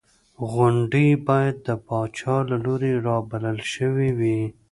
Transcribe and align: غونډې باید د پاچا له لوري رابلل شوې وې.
غونډې 0.51 1.07
باید 1.27 1.55
د 1.67 1.69
پاچا 1.87 2.35
له 2.49 2.57
لوري 2.65 2.93
رابلل 3.07 3.59
شوې 3.73 4.09
وې. 4.19 4.39